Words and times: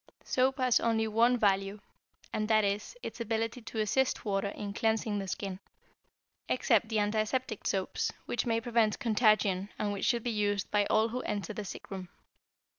Soap 0.23 0.57
has 0.57 0.79
only 0.79 1.07
one 1.07 1.37
value, 1.37 1.79
and 2.33 2.47
that 2.47 2.63
is, 2.65 2.95
its 3.03 3.21
ability 3.21 3.61
to 3.61 3.77
assist 3.79 4.25
water 4.25 4.47
in 4.47 4.73
cleansing 4.73 5.19
the 5.19 5.27
skin, 5.27 5.59
except 6.49 6.89
the 6.89 6.97
antiseptic 6.97 7.67
soaps, 7.67 8.11
which 8.25 8.47
may 8.47 8.59
prevent 8.59 8.97
contagion 8.97 9.69
and 9.77 9.93
which 9.93 10.05
should 10.05 10.23
be 10.23 10.31
used 10.31 10.71
by 10.71 10.87
all 10.87 11.09
who 11.09 11.21
enter 11.21 11.53
the 11.53 11.63
sick 11.65 11.91
room. 11.91 12.09